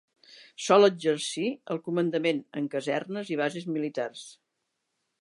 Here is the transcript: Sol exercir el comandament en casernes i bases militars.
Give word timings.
Sol 0.67 0.85
exercir 0.87 1.51
el 1.75 1.81
comandament 1.89 2.41
en 2.63 2.73
casernes 2.77 3.33
i 3.37 3.41
bases 3.45 3.73
militars. 3.77 4.29